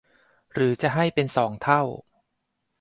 [0.53, 1.81] หรือจะให้เป็นสองเท่า